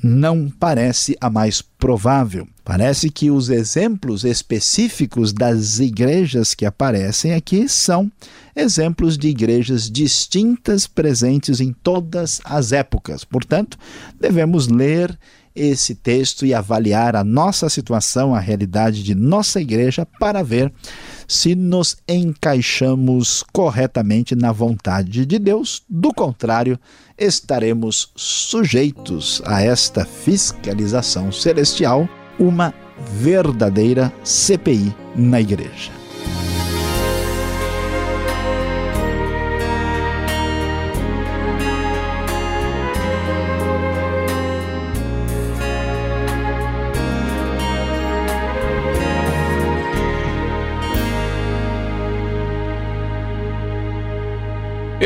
não 0.03 0.49
parece 0.49 1.17
a 1.21 1.29
mais 1.29 1.61
provável. 1.61 2.47
Parece 2.65 3.11
que 3.11 3.33
os 3.33 3.51
exemplos 3.51 4.23
específicos 4.23 5.33
das 5.33 5.81
igrejas 5.81 6.55
que 6.55 6.65
aparecem 6.65 7.35
aqui 7.35 7.69
são 7.69 8.11
exemplos 8.55 9.19
de 9.19 9.29
igrejas 9.29 9.91
distintas 9.91 10.87
presentes 10.87 11.61
em 11.61 11.73
todas 11.73 12.41
as 12.45 12.71
épocas. 12.71 13.25
Portanto, 13.25 13.77
devemos 14.19 14.69
ler 14.69 15.19
esse 15.55 15.95
texto 15.95 16.45
e 16.45 16.53
avaliar 16.53 17.15
a 17.15 17.23
nossa 17.23 17.69
situação, 17.69 18.35
a 18.35 18.41
realidade 18.41 19.03
de 19.03 19.15
nossa 19.15 19.61
igreja, 19.61 20.07
para 20.19 20.43
ver 20.43 20.73
se 21.29 21.55
nos 21.55 21.97
encaixamos 22.09 23.45
corretamente 23.53 24.35
na 24.35 24.53
vontade 24.53 25.25
de 25.25 25.39
Deus. 25.39 25.83
Do 25.89 26.13
contrário, 26.13 26.79
estaremos 27.17 28.11
sujeitos 28.17 29.41
a 29.45 29.63
esta 29.63 30.05
fiscalização 30.05 31.31
celestial, 31.31 32.09
uma 32.39 32.75
verdadeira 33.21 34.13
CPI 34.25 34.95
na 35.15 35.41
igreja. 35.41 36.04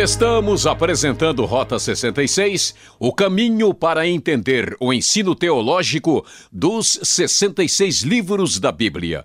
Estamos 0.01 0.65
apresentando 0.65 1.45
Rota 1.45 1.77
66, 1.77 2.73
o 3.01 3.13
caminho 3.13 3.75
para 3.75 4.07
entender 4.07 4.77
o 4.79 4.93
ensino 4.93 5.35
teológico 5.35 6.25
dos 6.53 7.01
66 7.03 8.03
livros 8.03 8.61
da 8.61 8.71
Bíblia. 8.71 9.25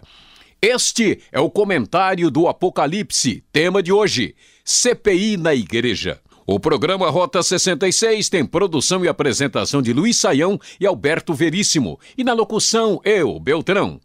Este 0.60 1.20
é 1.32 1.40
o 1.40 1.48
comentário 1.48 2.32
do 2.32 2.48
Apocalipse, 2.48 3.44
tema 3.54 3.84
de 3.84 3.94
hoje: 3.94 4.34
CPI 4.66 5.38
na 5.38 5.54
Igreja. 5.54 6.20
O 6.46 6.60
programa 6.60 7.10
Rota 7.10 7.42
66 7.42 8.28
tem 8.28 8.46
produção 8.46 9.06
e 9.06 9.08
apresentação 9.08 9.82
de 9.82 9.94
Luiz 9.94 10.18
Saião 10.18 10.60
e 10.78 10.86
Alberto 10.86 11.34
Veríssimo, 11.34 11.98
e 12.18 12.24
na 12.24 12.34
locução 12.34 13.00
eu, 13.06 13.40
Beltrão. 13.40 14.02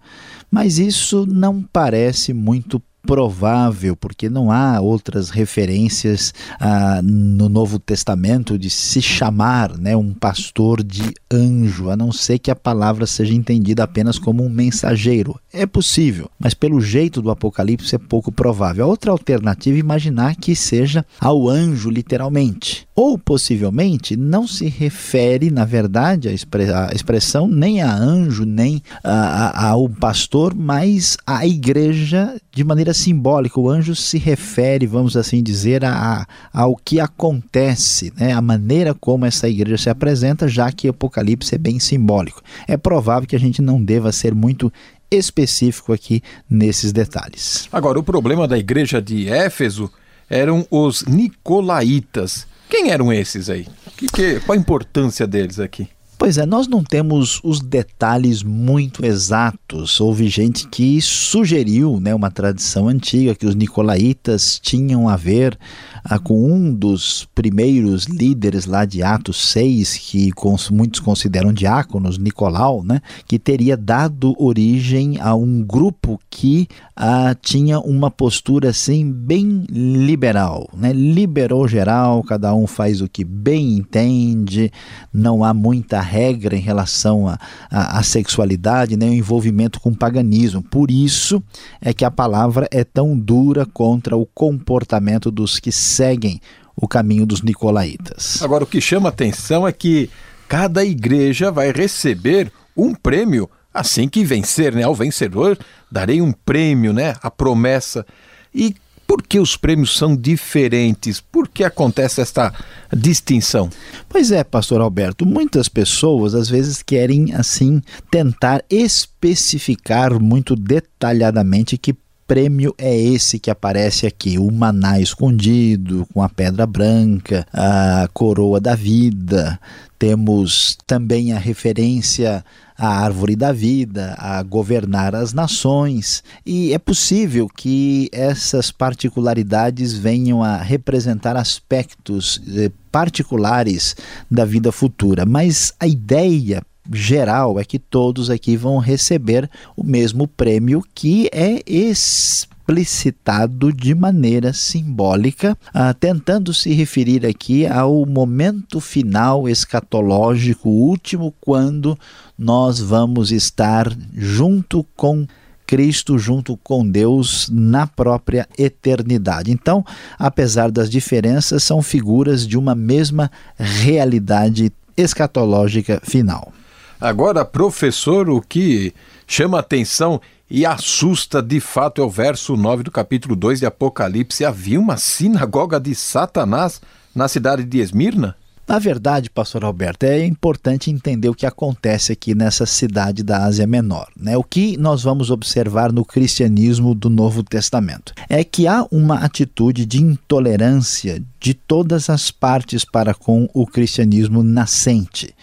Mas 0.52 0.80
isso 0.80 1.26
não 1.26 1.64
parece 1.64 2.34
muito 2.34 2.84
provável, 3.06 3.96
porque 3.96 4.30
não 4.30 4.52
há 4.52 4.80
outras 4.80 5.30
referências 5.30 6.34
ah, 6.60 7.02
no 7.04 7.50
Novo 7.50 7.80
Testamento 7.80 8.58
de 8.58 8.70
se 8.70 9.02
chamar 9.02 9.78
né, 9.78 9.96
um 9.96 10.14
pastor 10.14 10.84
de 10.84 11.14
anjo, 11.32 11.90
a 11.90 11.98
não 11.98 12.12
ser 12.12 12.40
que 12.40 12.52
a 12.52 12.56
palavra 12.56 13.06
seja 13.06 13.34
entendida 13.34 13.84
apenas 13.84 14.20
como 14.20 14.44
um 14.44 14.50
mensageiro. 14.50 15.40
É 15.52 15.66
possível, 15.66 16.30
mas 16.40 16.54
pelo 16.54 16.80
jeito 16.80 17.22
do 17.22 17.32
Apocalipse 17.32 17.96
é 17.96 18.00
pouco 18.00 18.32
provável. 18.32 18.86
A 18.86 18.88
outra 18.88 19.12
alternativa 19.12 19.78
é 19.78 19.80
imaginar 19.80 20.36
que 20.36 20.56
seja 20.56 21.06
ao 21.20 21.50
anjo, 21.50 21.90
literalmente. 21.90 22.88
Ou 23.04 23.18
possivelmente 23.18 24.16
não 24.16 24.46
se 24.46 24.68
refere, 24.68 25.50
na 25.50 25.66
verdade, 25.66 26.30
a, 26.30 26.94
expressão 26.94 27.48
nem 27.48 27.82
a 27.82 27.92
anjo, 27.92 28.46
nem 28.46 28.80
a, 29.04 29.48
a, 29.48 29.70
ao 29.70 29.90
pastor, 29.90 30.54
mas 30.54 31.18
à 31.26 31.44
igreja 31.44 32.40
de 32.52 32.64
maneira 32.64 32.94
simbólica. 32.94 33.60
O 33.60 33.68
anjo 33.68 33.96
se 33.96 34.20
refere, 34.20 34.86
vamos 34.86 35.18
assim 35.18 35.42
dizer, 35.42 35.84
a, 35.84 36.28
ao 36.54 36.76
que 36.76 37.00
acontece, 37.00 38.14
né? 38.16 38.34
a 38.34 38.42
maneira 38.42 38.94
como 38.94 39.26
essa 39.26 39.50
igreja 39.50 39.80
se 39.80 39.90
apresenta, 39.90 40.48
já 40.48 40.72
que 40.72 40.88
Apocalipse 40.88 41.56
é 41.56 41.58
bem 41.58 41.80
simbólico. 41.80 42.44
É 42.68 42.78
provável 42.78 43.28
que 43.28 43.36
a 43.36 43.40
gente 43.40 43.64
não 43.64 43.84
deva 43.84 44.12
ser 44.12 44.36
muito 44.36 44.72
específico 45.10 45.92
aqui 45.92 46.22
nesses 46.48 46.94
detalhes. 46.94 47.68
Agora, 47.72 47.98
o 47.98 48.04
problema 48.04 48.48
da 48.48 48.60
igreja 48.60 49.02
de 49.02 49.28
Éfeso 49.28 49.92
eram 50.30 50.68
os 50.70 51.04
nicolaítas. 51.06 52.46
Quem 52.72 52.90
eram 52.90 53.12
esses 53.12 53.50
aí? 53.50 53.68
Que, 53.98 54.08
que, 54.08 54.40
qual 54.40 54.58
a 54.58 54.62
importância 54.62 55.28
deles 55.28 55.60
aqui? 55.60 55.90
Pois 56.22 56.38
é, 56.38 56.46
nós 56.46 56.68
não 56.68 56.84
temos 56.84 57.42
os 57.44 57.60
detalhes 57.60 58.44
muito 58.44 59.04
exatos. 59.04 60.00
Houve 60.00 60.30
gente 60.30 60.68
que 60.68 61.02
sugeriu, 61.02 62.00
né, 62.00 62.14
uma 62.14 62.30
tradição 62.30 62.88
antiga 62.88 63.34
que 63.34 63.48
os 63.48 63.56
nicolaítas 63.56 64.60
tinham 64.60 65.10
a 65.10 65.16
ver 65.16 65.58
ah, 66.04 66.20
com 66.20 66.52
um 66.52 66.72
dos 66.72 67.28
primeiros 67.34 68.06
líderes 68.06 68.68
lá 68.68 68.86
de 68.86 69.02
Atos 69.02 69.50
6, 69.50 69.98
que 69.98 70.32
cons 70.32 70.70
muitos 70.70 71.00
consideram 71.00 71.52
diáconos, 71.52 72.20
Nicolau, 72.20 72.84
né, 72.84 73.02
que 73.28 73.40
teria 73.40 73.76
dado 73.76 74.36
origem 74.38 75.20
a 75.20 75.34
um 75.34 75.64
grupo 75.64 76.20
que 76.30 76.68
ah, 76.96 77.36
tinha 77.42 77.80
uma 77.80 78.12
postura 78.12 78.70
assim 78.70 79.12
bem 79.12 79.66
liberal, 79.68 80.70
né, 80.72 80.94
liberou 80.94 81.68
geral, 81.68 82.22
cada 82.22 82.54
um 82.54 82.68
faz 82.68 83.02
o 83.02 83.10
que 83.10 83.24
bem 83.24 83.78
entende, 83.78 84.72
não 85.12 85.44
há 85.44 85.52
muita 85.52 86.11
regra 86.12 86.58
em 86.58 86.60
relação 86.60 87.34
à 87.70 88.04
sexualidade, 88.04 88.98
nem 88.98 89.12
o 89.12 89.14
envolvimento 89.14 89.80
com 89.80 89.92
o 89.92 89.96
paganismo. 89.96 90.62
Por 90.62 90.92
isso 90.92 91.42
é 91.80 91.94
que 91.94 92.04
a 92.04 92.12
palavra 92.12 92.68
é 92.70 92.84
tão 92.84 93.18
dura 93.18 93.66
contra 93.66 94.18
o 94.18 94.26
comportamento 94.26 95.32
dos 95.32 95.60
que 95.60 95.72
seguem 95.72 96.42
o 96.76 96.88
caminho 96.88 97.26
dos 97.26 97.42
nicolaítas. 97.42 98.42
Agora, 98.42 98.66
o 98.66 98.68
que 98.68 98.82
chama 98.82 99.10
atenção 99.10 99.66
é 99.66 99.72
que 99.72 100.10
cada 100.48 100.84
igreja 100.84 101.50
vai 101.52 101.72
receber 101.72 102.52
um 102.76 102.94
prêmio 102.94 103.50
assim 103.74 104.10
que 104.10 104.26
vencer, 104.26 104.74
né? 104.74 104.84
Ao 104.84 104.94
vencedor 104.94 105.58
darei 105.90 106.22
um 106.22 106.34
prêmio, 106.34 106.92
né? 106.92 107.16
A 107.22 107.32
promessa. 107.32 108.06
E 108.54 108.76
por 109.12 109.22
que 109.22 109.42
os 109.42 109.58
prêmios 109.58 109.98
são 109.98 110.16
diferentes? 110.16 111.20
Por 111.20 111.50
que 111.50 111.66
acontece 111.66 112.22
esta 112.22 112.54
distinção? 112.96 113.70
Pois 114.08 114.32
é, 114.32 114.42
pastor 114.42 114.80
Alberto, 114.80 115.26
muitas 115.26 115.68
pessoas 115.68 116.34
às 116.34 116.48
vezes 116.48 116.82
querem 116.82 117.34
assim 117.34 117.82
tentar 118.10 118.64
especificar 118.70 120.18
muito 120.18 120.56
detalhadamente 120.56 121.78
que 121.78 121.94
prêmio 122.28 122.74
é 122.78 122.96
esse 122.96 123.40
que 123.40 123.52
aparece 123.52 124.06
aqui? 124.08 124.38
O 124.38 124.52
maná 124.52 125.00
escondido, 125.00 126.08
com 126.14 126.22
a 126.22 126.30
pedra 126.30 126.66
branca, 126.66 127.46
a 127.54 128.08
coroa 128.14 128.60
da 128.60 128.76
vida. 128.76 129.60
Temos 130.00 130.78
também 130.88 131.34
a 131.34 131.38
referência 131.38 132.44
à 132.78 133.04
árvore 133.04 133.36
da 133.36 133.52
vida, 133.52 134.16
a 134.18 134.42
governar 134.42 135.14
as 135.14 135.34
nações. 135.34 136.24
E 136.44 136.74
é 136.74 136.80
possível 136.80 137.48
que 137.48 138.10
essas 138.12 138.72
particularidades 138.72 139.94
venham 139.94 140.44
a 140.44 140.58
representar 140.58 141.38
aspectos 141.38 142.42
eh, 142.48 142.72
particulares 142.92 143.96
da 144.30 144.44
vida 144.44 144.72
futura, 144.72 145.26
mas 145.26 145.74
a 145.80 145.86
ideia 145.86 146.64
geral 146.94 147.60
é 147.60 147.64
que 147.64 147.80
todos 147.80 148.30
aqui 148.30 148.58
vão 148.58 148.78
receber 148.78 149.50
o 149.76 149.84
mesmo 149.84 150.28
prêmio 150.28 150.84
que 150.94 151.28
é 151.32 151.64
explicitado 151.66 153.74
de 153.74 153.96
maneira 153.96 154.54
simbólica, 154.54 155.58
ah, 155.74 155.94
tentando 155.94 156.54
se 156.54 156.72
referir 156.74 157.26
aqui 157.26 157.68
ao 157.68 158.06
momento 158.06 158.80
final 158.80 159.50
escatológico 159.50 160.70
último, 160.70 161.34
quando 161.42 161.98
nós 162.38 162.80
vamos 162.80 163.32
estar 163.32 163.92
junto 164.16 164.86
com 164.96 165.26
Cristo 165.72 166.20
junto 166.20 166.58
com 166.58 166.86
Deus 166.86 167.50
na 167.50 167.88
própria 167.88 168.46
eternidade. 168.58 169.54
Então, 169.54 169.86
apesar 170.20 170.70
das 170.70 170.90
diferenças, 170.90 171.64
são 171.64 171.82
figuras 171.82 172.46
de 172.46 172.58
uma 172.58 172.76
mesma 172.76 173.32
realidade 173.58 174.70
escatológica 174.98 176.02
final. 176.04 176.52
Agora, 177.02 177.44
professor, 177.44 178.30
o 178.30 178.40
que 178.40 178.94
chama 179.26 179.58
atenção 179.58 180.22
e 180.48 180.68
assusta 180.68 181.42
de 181.42 181.60
fato 181.60 182.00
é 182.00 182.06
o 182.06 182.10
verso 182.10 182.56
9 182.56 182.84
do 182.84 182.92
capítulo 182.92 183.36
2 183.36 183.62
de 183.62 183.66
Apocalipse. 183.66 184.46
Havia 184.46 184.80
uma 184.80 184.98
sinagoga 184.98 185.80
de 185.80 185.96
Satanás 185.96 186.80
na 187.16 187.28
cidade 187.28 187.64
de 187.64 187.80
Esmirna? 187.80 188.36
Na 188.68 188.78
verdade, 188.78 189.32
pastor 189.32 189.66
Alberto, 189.66 190.06
é 190.06 190.24
importante 190.24 190.92
entender 190.92 191.28
o 191.28 191.34
que 191.34 191.48
acontece 191.48 192.12
aqui 192.12 192.36
nessa 192.36 192.68
cidade 192.68 193.24
da 193.24 193.46
Ásia 193.46 193.66
Menor. 193.66 194.08
Né? 194.16 194.38
O 194.38 194.44
que 194.44 194.78
nós 194.78 195.02
vamos 195.02 195.32
observar 195.32 195.92
no 195.92 196.06
cristianismo 196.06 196.94
do 196.94 197.10
Novo 197.10 197.42
Testamento 197.42 198.14
é 198.30 198.44
que 198.44 198.68
há 198.68 198.86
uma 198.92 199.16
atitude 199.26 199.88
de 199.88 200.04
intolerância 200.04 201.22
de 201.40 201.56
todas 201.56 202.12
as 202.12 202.30
partes 202.30 202.86
para 202.86 203.16
com 203.16 203.50
o 203.56 203.66
cristianismo 203.66 204.44
nascente 204.44 205.34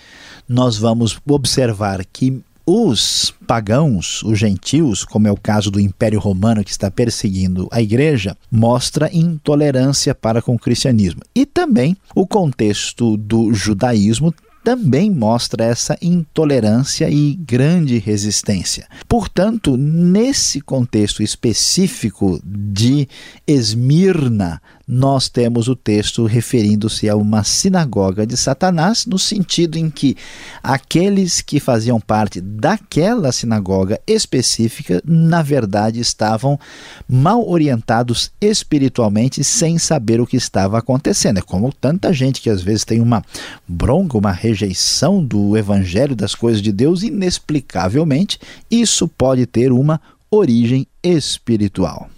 nós 0.49 0.76
vamos 0.76 1.19
observar 1.26 2.05
que 2.05 2.43
os 2.71 3.32
pagãos, 3.47 4.23
os 4.23 4.39
gentios, 4.39 5.02
como 5.02 5.26
é 5.26 5.32
o 5.32 5.37
caso 5.37 5.71
do 5.71 5.80
Império 5.80 6.21
Romano 6.21 6.63
que 6.63 6.71
está 6.71 6.91
perseguindo 6.91 7.67
a 7.71 7.80
igreja, 7.80 8.37
mostra 8.50 9.08
intolerância 9.11 10.15
para 10.15 10.43
com 10.43 10.54
o 10.54 10.58
cristianismo. 10.58 11.23
E 11.34 11.47
também 11.47 11.97
o 12.15 12.26
contexto 12.26 13.17
do 13.17 13.54
judaísmo 13.54 14.34
também 14.63 15.11
mostra 15.11 15.65
essa 15.65 15.97
intolerância 16.02 17.08
e 17.08 17.34
grande 17.37 17.97
resistência. 17.99 18.87
Portanto, 19.08 19.78
nesse 19.78 20.61
contexto 20.61 21.23
específico 21.23 22.39
de 22.45 23.08
Esmirna, 23.47 24.61
nós 24.90 25.28
temos 25.28 25.68
o 25.68 25.76
texto 25.76 26.24
referindo-se 26.24 27.10
a 27.10 27.14
uma 27.14 27.44
sinagoga 27.44 28.26
de 28.26 28.38
Satanás, 28.38 29.04
no 29.04 29.18
sentido 29.18 29.76
em 29.76 29.90
que 29.90 30.16
aqueles 30.62 31.42
que 31.42 31.60
faziam 31.60 32.00
parte 32.00 32.40
daquela 32.40 33.30
sinagoga 33.30 34.00
específica, 34.06 35.02
na 35.04 35.42
verdade, 35.42 36.00
estavam 36.00 36.58
mal 37.06 37.46
orientados 37.46 38.30
espiritualmente, 38.40 39.44
sem 39.44 39.76
saber 39.76 40.22
o 40.22 40.26
que 40.26 40.38
estava 40.38 40.78
acontecendo. 40.78 41.38
É 41.38 41.42
como 41.42 41.70
tanta 41.70 42.10
gente 42.10 42.40
que 42.40 42.48
às 42.48 42.62
vezes 42.62 42.86
tem 42.86 43.02
uma 43.02 43.22
bronca, 43.66 44.16
uma 44.16 44.32
rejeição 44.32 45.22
do 45.22 45.54
evangelho, 45.54 46.16
das 46.16 46.34
coisas 46.34 46.62
de 46.62 46.72
Deus, 46.72 47.02
inexplicavelmente, 47.02 48.40
isso 48.70 49.06
pode 49.06 49.44
ter 49.44 49.70
uma 49.70 50.00
origem 50.30 50.86
espiritual. 51.02 52.08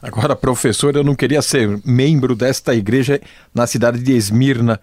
Agora, 0.00 0.36
professor, 0.36 0.94
eu 0.94 1.02
não 1.02 1.14
queria 1.14 1.42
ser 1.42 1.80
membro 1.84 2.36
desta 2.36 2.74
igreja 2.74 3.20
na 3.52 3.66
cidade 3.66 3.98
de 3.98 4.12
Esmirna. 4.12 4.80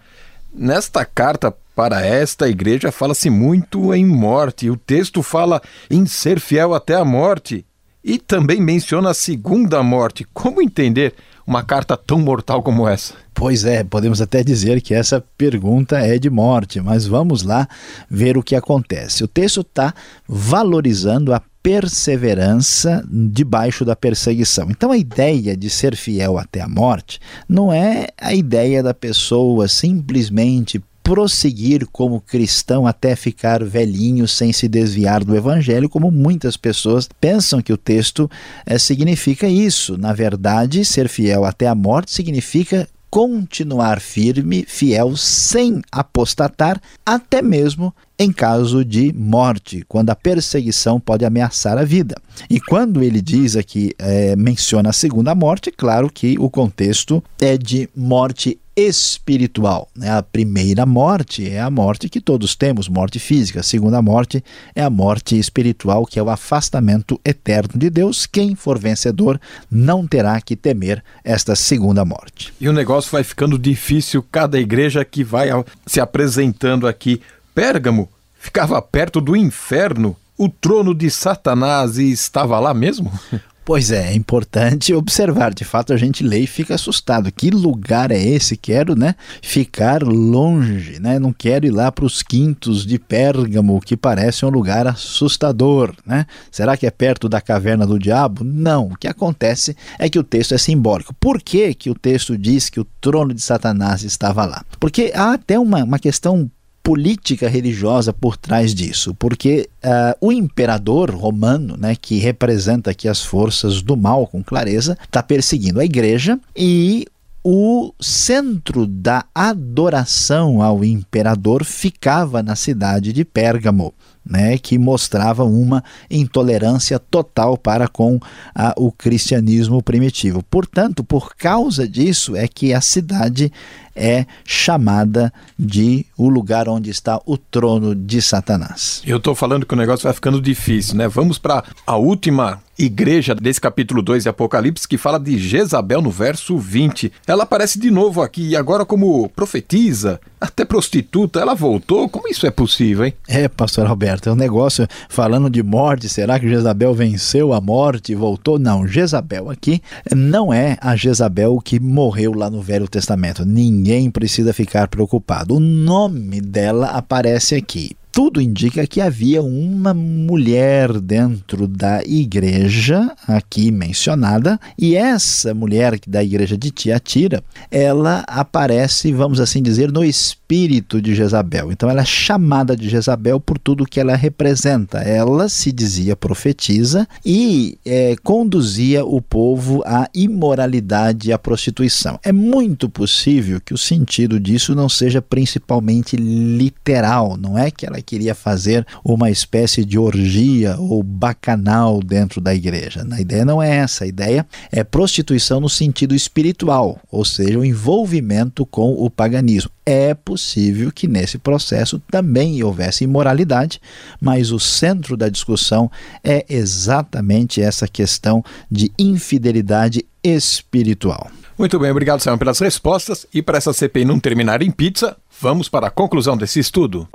Nesta 0.52 1.04
carta 1.04 1.54
para 1.74 2.04
esta 2.04 2.48
igreja 2.48 2.92
fala-se 2.92 3.30
muito 3.30 3.94
em 3.94 4.04
morte. 4.04 4.70
O 4.70 4.76
texto 4.76 5.22
fala 5.22 5.60
em 5.90 6.04
ser 6.06 6.38
fiel 6.38 6.74
até 6.74 6.94
a 6.94 7.04
morte 7.04 7.64
e 8.04 8.18
também 8.18 8.60
menciona 8.60 9.10
a 9.10 9.14
segunda 9.14 9.82
morte. 9.82 10.26
Como 10.34 10.62
entender 10.62 11.14
uma 11.46 11.62
carta 11.62 11.96
tão 11.96 12.18
mortal 12.18 12.62
como 12.62 12.88
essa? 12.88 13.14
Pois 13.32 13.64
é, 13.64 13.84
podemos 13.84 14.20
até 14.20 14.42
dizer 14.42 14.80
que 14.80 14.94
essa 14.94 15.22
pergunta 15.38 15.98
é 15.98 16.18
de 16.18 16.28
morte, 16.28 16.80
mas 16.80 17.06
vamos 17.06 17.42
lá 17.42 17.68
ver 18.10 18.36
o 18.36 18.42
que 18.42 18.56
acontece. 18.56 19.22
O 19.22 19.28
texto 19.28 19.60
está 19.60 19.94
valorizando 20.26 21.32
a 21.32 21.40
perseverança 21.62 23.04
debaixo 23.10 23.84
da 23.84 23.94
perseguição. 23.96 24.68
Então 24.70 24.90
a 24.90 24.96
ideia 24.96 25.56
de 25.56 25.68
ser 25.68 25.96
fiel 25.96 26.38
até 26.38 26.60
a 26.60 26.68
morte 26.68 27.20
não 27.48 27.72
é 27.72 28.06
a 28.20 28.32
ideia 28.32 28.82
da 28.82 28.94
pessoa 28.94 29.68
simplesmente 29.68 30.80
prosseguir 31.06 31.86
como 31.92 32.20
cristão 32.20 32.84
até 32.84 33.14
ficar 33.14 33.62
velhinho 33.62 34.26
sem 34.26 34.52
se 34.52 34.66
desviar 34.66 35.22
do 35.22 35.36
evangelho, 35.36 35.88
como 35.88 36.10
muitas 36.10 36.56
pessoas 36.56 37.08
pensam 37.20 37.62
que 37.62 37.72
o 37.72 37.76
texto 37.76 38.28
é, 38.66 38.76
significa 38.76 39.46
isso. 39.46 39.96
Na 39.96 40.12
verdade, 40.12 40.84
ser 40.84 41.08
fiel 41.08 41.44
até 41.44 41.68
a 41.68 41.76
morte 41.76 42.10
significa 42.10 42.88
continuar 43.08 44.00
firme, 44.00 44.64
fiel, 44.66 45.16
sem 45.16 45.80
apostatar, 45.92 46.80
até 47.06 47.40
mesmo 47.40 47.94
em 48.18 48.32
caso 48.32 48.84
de 48.84 49.12
morte, 49.12 49.84
quando 49.88 50.10
a 50.10 50.16
perseguição 50.16 50.98
pode 50.98 51.24
ameaçar 51.24 51.76
a 51.78 51.84
vida. 51.84 52.16
E 52.48 52.60
quando 52.60 53.02
ele 53.02 53.20
diz 53.20 53.56
aqui, 53.56 53.92
é, 53.98 54.34
menciona 54.36 54.90
a 54.90 54.92
segunda 54.92 55.34
morte, 55.34 55.70
claro 55.70 56.10
que 56.10 56.36
o 56.38 56.48
contexto 56.48 57.22
é 57.40 57.56
de 57.56 57.88
morte 57.94 58.58
espiritual. 58.76 59.88
Né? 59.96 60.10
A 60.10 60.22
primeira 60.22 60.84
morte 60.84 61.48
é 61.48 61.58
a 61.58 61.70
morte 61.70 62.10
que 62.10 62.20
todos 62.20 62.54
temos, 62.54 62.88
morte 62.88 63.18
física. 63.18 63.60
A 63.60 63.62
segunda 63.62 64.02
morte 64.02 64.44
é 64.74 64.82
a 64.82 64.90
morte 64.90 65.38
espiritual, 65.38 66.04
que 66.04 66.18
é 66.18 66.22
o 66.22 66.28
afastamento 66.28 67.18
eterno 67.24 67.78
de 67.78 67.88
Deus. 67.88 68.26
Quem 68.26 68.54
for 68.54 68.78
vencedor 68.78 69.40
não 69.70 70.06
terá 70.06 70.38
que 70.42 70.54
temer 70.54 71.02
esta 71.24 71.56
segunda 71.56 72.04
morte. 72.04 72.52
E 72.60 72.68
o 72.68 72.72
negócio 72.72 73.10
vai 73.10 73.24
ficando 73.24 73.58
difícil, 73.58 74.22
cada 74.30 74.60
igreja 74.60 75.02
que 75.06 75.24
vai 75.24 75.48
se 75.86 75.98
apresentando 75.98 76.86
aqui. 76.86 77.22
Pérgamo 77.56 78.10
ficava 78.38 78.82
perto 78.82 79.18
do 79.18 79.34
inferno. 79.34 80.14
O 80.36 80.46
trono 80.46 80.94
de 80.94 81.10
Satanás 81.10 81.96
e 81.96 82.12
estava 82.12 82.60
lá 82.60 82.74
mesmo? 82.74 83.10
Pois 83.66 83.90
é, 83.90 84.12
é 84.12 84.14
importante 84.14 84.94
observar. 84.94 85.52
De 85.52 85.64
fato, 85.64 85.92
a 85.92 85.96
gente 85.96 86.22
lê 86.22 86.38
e 86.38 86.46
fica 86.46 86.76
assustado. 86.76 87.32
Que 87.32 87.50
lugar 87.50 88.12
é 88.12 88.22
esse? 88.22 88.56
Quero, 88.56 88.94
né, 88.94 89.16
ficar 89.42 90.04
longe, 90.04 91.00
né? 91.00 91.18
Não 91.18 91.32
quero 91.32 91.66
ir 91.66 91.72
lá 91.72 91.90
para 91.90 92.04
os 92.04 92.22
quintos 92.22 92.86
de 92.86 92.96
Pérgamo, 92.96 93.80
que 93.80 93.96
parece 93.96 94.46
um 94.46 94.50
lugar 94.50 94.86
assustador, 94.86 95.92
né? 96.06 96.26
Será 96.48 96.76
que 96.76 96.86
é 96.86 96.92
perto 96.92 97.28
da 97.28 97.40
caverna 97.40 97.84
do 97.84 97.98
diabo? 97.98 98.44
Não. 98.44 98.86
O 98.86 98.96
que 98.96 99.08
acontece 99.08 99.76
é 99.98 100.08
que 100.08 100.20
o 100.20 100.22
texto 100.22 100.54
é 100.54 100.58
simbólico. 100.58 101.12
Por 101.14 101.42
que, 101.42 101.74
que 101.74 101.90
o 101.90 101.94
texto 101.96 102.38
diz 102.38 102.70
que 102.70 102.78
o 102.78 102.86
trono 103.00 103.34
de 103.34 103.42
Satanás 103.42 104.04
estava 104.04 104.46
lá? 104.46 104.64
Porque 104.78 105.10
há 105.12 105.32
até 105.32 105.58
uma, 105.58 105.82
uma 105.82 105.98
questão 105.98 106.48
política 106.86 107.48
religiosa 107.48 108.12
por 108.12 108.36
trás 108.36 108.72
disso, 108.72 109.12
porque 109.18 109.68
uh, 109.84 110.16
o 110.20 110.30
imperador 110.30 111.10
romano, 111.10 111.76
né, 111.76 111.96
que 111.96 112.16
representa 112.18 112.92
aqui 112.92 113.08
as 113.08 113.24
forças 113.24 113.82
do 113.82 113.96
mal 113.96 114.24
com 114.24 114.40
clareza, 114.40 114.96
está 115.02 115.20
perseguindo 115.20 115.80
a 115.80 115.84
igreja 115.84 116.38
e 116.56 117.04
o 117.42 117.92
centro 118.00 118.86
da 118.86 119.24
adoração 119.34 120.62
ao 120.62 120.84
imperador 120.84 121.64
ficava 121.64 122.40
na 122.40 122.54
cidade 122.54 123.12
de 123.12 123.24
Pérgamo. 123.24 123.92
Né, 124.28 124.58
que 124.58 124.76
mostrava 124.76 125.44
uma 125.44 125.84
intolerância 126.10 126.98
total 126.98 127.56
para 127.56 127.86
com 127.86 128.18
a, 128.52 128.74
o 128.76 128.90
cristianismo 128.90 129.80
primitivo. 129.80 130.42
Portanto, 130.42 131.04
por 131.04 131.36
causa 131.36 131.86
disso 131.86 132.34
é 132.34 132.48
que 132.48 132.74
a 132.74 132.80
cidade 132.80 133.52
é 133.96 134.26
chamada 134.44 135.32
de 135.58 136.04
o 136.16 136.28
lugar 136.28 136.68
onde 136.68 136.90
está 136.90 137.18
o 137.24 137.38
trono 137.38 137.94
de 137.94 138.20
Satanás. 138.20 139.02
Eu 139.06 139.16
estou 139.16 139.34
falando 139.34 139.64
que 139.64 139.72
o 139.72 139.76
negócio 139.76 140.04
vai 140.04 140.12
ficando 140.12 140.40
difícil, 140.40 140.96
né? 140.96 141.08
Vamos 141.08 141.38
para 141.38 141.64
a 141.86 141.96
última 141.96 142.60
igreja 142.78 143.34
desse 143.34 143.58
capítulo 143.58 144.02
2 144.02 144.24
de 144.24 144.28
Apocalipse 144.28 144.86
que 144.86 144.98
fala 144.98 145.18
de 145.18 145.38
Jezabel 145.38 146.02
no 146.02 146.10
verso 146.10 146.58
20. 146.58 147.10
Ela 147.26 147.44
aparece 147.44 147.78
de 147.78 147.90
novo 147.90 148.20
aqui 148.20 148.48
e 148.48 148.56
agora 148.56 148.84
como 148.84 149.28
profetiza, 149.30 150.20
até 150.38 150.64
prostituta, 150.64 151.40
ela 151.40 151.54
voltou. 151.54 152.06
Como 152.08 152.28
isso 152.28 152.46
é 152.46 152.50
possível, 152.50 153.06
hein? 153.06 153.14
É, 153.26 153.48
pastor 153.48 153.86
Alberto, 153.86 154.15
é 154.24 154.32
um 154.32 154.36
negócio 154.36 154.86
falando 155.08 155.50
de 155.50 155.62
morte, 155.62 156.08
será 156.08 156.38
que 156.38 156.48
Jezabel 156.48 156.94
venceu 156.94 157.52
a 157.52 157.60
morte 157.60 158.12
e 158.12 158.14
voltou? 158.14 158.58
Não, 158.58 158.86
Jezabel 158.86 159.50
aqui 159.50 159.82
não 160.14 160.52
é 160.52 160.76
a 160.80 160.96
Jezabel 160.96 161.58
que 161.62 161.78
morreu 161.78 162.32
lá 162.32 162.48
no 162.48 162.62
Velho 162.62 162.88
Testamento. 162.88 163.44
Ninguém 163.44 164.10
precisa 164.10 164.52
ficar 164.52 164.88
preocupado. 164.88 165.56
O 165.56 165.60
nome 165.60 166.40
dela 166.40 166.88
aparece 166.88 167.54
aqui 167.54 167.96
tudo 168.16 168.40
indica 168.40 168.86
que 168.86 168.98
havia 168.98 169.42
uma 169.42 169.92
mulher 169.92 171.02
dentro 171.02 171.68
da 171.68 172.02
igreja 172.02 173.14
aqui 173.28 173.70
mencionada, 173.70 174.58
e 174.78 174.96
essa 174.96 175.52
mulher 175.52 176.00
da 176.08 176.24
igreja 176.24 176.56
de 176.56 176.70
Tiatira, 176.70 177.44
ela 177.70 178.24
aparece, 178.26 179.12
vamos 179.12 179.38
assim 179.38 179.62
dizer, 179.62 179.92
no 179.92 180.02
espírito 180.02 181.02
de 181.02 181.14
Jezabel. 181.14 181.70
Então 181.70 181.90
ela 181.90 182.00
é 182.00 182.06
chamada 182.06 182.74
de 182.74 182.88
Jezabel 182.88 183.38
por 183.38 183.58
tudo 183.58 183.84
que 183.84 184.00
ela 184.00 184.16
representa. 184.16 185.00
Ela 185.00 185.46
se 185.50 185.70
dizia 185.70 186.16
profetisa 186.16 187.06
e 187.22 187.76
é, 187.84 188.16
conduzia 188.22 189.04
o 189.04 189.20
povo 189.20 189.82
à 189.84 190.08
imoralidade 190.14 191.28
e 191.28 191.32
à 191.34 191.38
prostituição. 191.38 192.18
É 192.22 192.32
muito 192.32 192.88
possível 192.88 193.60
que 193.60 193.74
o 193.74 193.78
sentido 193.78 194.40
disso 194.40 194.74
não 194.74 194.88
seja 194.88 195.20
principalmente 195.20 196.16
literal, 196.16 197.36
não 197.36 197.58
é 197.58 197.70
que 197.70 197.84
ela 197.84 197.98
queria 198.06 198.34
fazer 198.34 198.86
uma 199.04 199.30
espécie 199.30 199.84
de 199.84 199.98
orgia 199.98 200.76
ou 200.78 201.02
bacanal 201.02 202.00
dentro 202.00 202.40
da 202.40 202.54
igreja. 202.54 203.06
A 203.10 203.20
ideia 203.20 203.44
não 203.44 203.62
é 203.62 203.76
essa, 203.76 204.04
a 204.04 204.06
ideia 204.06 204.46
é 204.70 204.84
prostituição 204.84 205.60
no 205.60 205.68
sentido 205.68 206.14
espiritual, 206.14 207.00
ou 207.10 207.24
seja, 207.24 207.58
o 207.58 207.64
envolvimento 207.64 208.64
com 208.64 208.92
o 208.92 209.10
paganismo. 209.10 209.70
É 209.84 210.14
possível 210.14 210.90
que 210.92 211.06
nesse 211.06 211.38
processo 211.38 212.00
também 212.10 212.62
houvesse 212.62 213.04
imoralidade, 213.04 213.80
mas 214.20 214.50
o 214.50 214.58
centro 214.58 215.16
da 215.16 215.28
discussão 215.28 215.90
é 216.22 216.44
exatamente 216.48 217.60
essa 217.60 217.86
questão 217.86 218.44
de 218.70 218.90
infidelidade 218.98 220.04
espiritual. 220.22 221.30
Muito 221.58 221.78
bem, 221.78 221.90
obrigado, 221.90 222.20
Simon, 222.20 222.36
pelas 222.36 222.58
respostas. 222.58 223.26
E 223.32 223.40
para 223.40 223.56
essa 223.56 223.72
CPI 223.72 224.04
não 224.04 224.20
terminar 224.20 224.60
em 224.60 224.70
pizza, 224.70 225.16
vamos 225.40 225.68
para 225.68 225.86
a 225.86 225.90
conclusão 225.90 226.36
desse 226.36 226.60
estudo. 226.60 227.08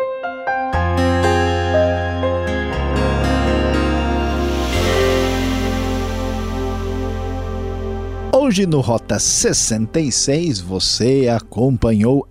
Hoje 8.52 8.66
no 8.66 8.82
Rota 8.82 9.18
66 9.18 10.60
você 10.60 11.30
acompanhou 11.34 12.28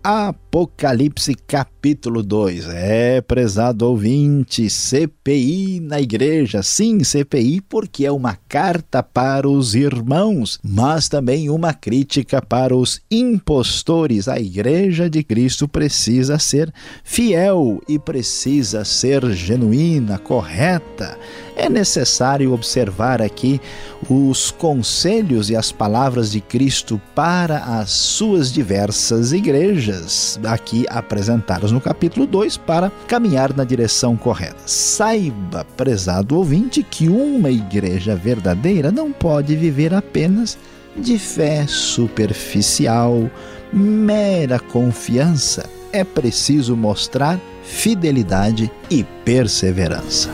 Apocalipse 0.50 1.36
capítulo 1.46 2.24
2. 2.24 2.70
É, 2.70 3.20
prezado 3.20 3.86
ouvinte, 3.86 4.68
CPI 4.68 5.78
na 5.78 6.00
igreja. 6.00 6.60
Sim, 6.60 7.04
CPI 7.04 7.60
porque 7.60 8.04
é 8.04 8.10
uma 8.10 8.36
carta 8.48 9.00
para 9.00 9.48
os 9.48 9.76
irmãos, 9.76 10.58
mas 10.60 11.08
também 11.08 11.48
uma 11.48 11.72
crítica 11.72 12.42
para 12.42 12.74
os 12.74 13.00
impostores. 13.08 14.26
A 14.26 14.40
igreja 14.40 15.08
de 15.08 15.22
Cristo 15.22 15.68
precisa 15.68 16.36
ser 16.36 16.74
fiel 17.04 17.80
e 17.88 17.96
precisa 17.96 18.84
ser 18.84 19.24
genuína, 19.30 20.18
correta 20.18 21.16
é 21.60 21.68
necessário 21.68 22.54
observar 22.54 23.20
aqui 23.20 23.60
os 24.08 24.50
conselhos 24.50 25.50
e 25.50 25.56
as 25.56 25.70
palavras 25.70 26.32
de 26.32 26.40
Cristo 26.40 26.98
para 27.14 27.58
as 27.58 27.90
suas 27.90 28.50
diversas 28.50 29.32
igrejas, 29.32 30.39
aqui 30.44 30.86
apresentadas 30.88 31.72
no 31.72 31.80
capítulo 31.80 32.26
2, 32.26 32.56
para 32.56 32.90
caminhar 33.06 33.54
na 33.54 33.64
direção 33.64 34.16
correta. 34.16 34.56
Saiba, 34.66 35.64
prezado 35.76 36.36
ouvinte, 36.36 36.82
que 36.82 37.08
uma 37.08 37.50
igreja 37.50 38.14
verdadeira 38.14 38.90
não 38.90 39.12
pode 39.12 39.56
viver 39.56 39.94
apenas 39.94 40.58
de 40.96 41.18
fé 41.18 41.66
superficial, 41.66 43.30
mera 43.72 44.58
confiança. 44.58 45.68
É 45.92 46.04
preciso 46.04 46.76
mostrar 46.76 47.38
fidelidade 47.62 48.70
e 48.90 49.04
perseverança. 49.24 50.30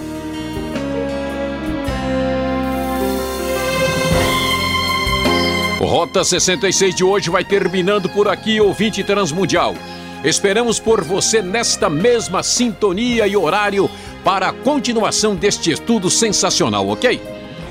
Rota 5.79 6.25
66 6.25 6.95
de 6.95 7.05
hoje 7.05 7.31
vai 7.31 7.45
terminando 7.45 8.09
por 8.09 8.29
aqui, 8.29 8.61
ouvinte 8.61 9.05
Transmundial. 9.05 9.75
Esperamos 10.27 10.81
por 10.81 11.05
você 11.05 11.41
nesta 11.41 11.89
mesma 11.89 12.43
sintonia 12.43 13.29
e 13.29 13.37
horário 13.37 13.89
para 14.25 14.49
a 14.49 14.53
continuação 14.53 15.37
deste 15.37 15.71
estudo 15.71 16.11
sensacional, 16.11 16.89
ok? 16.89 17.23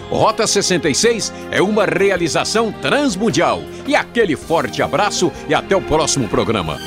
Rota 0.10 0.48
66 0.48 1.34
é 1.52 1.62
uma 1.62 1.84
realização 1.84 2.72
transmundial. 2.72 3.62
E 3.86 3.94
aquele 3.94 4.38
forte 4.38 4.82
abraço 4.82 5.34
e 5.50 5.54
até 5.54 5.76
o 5.76 5.82
próximo 5.82 6.30
programa. 6.30 6.78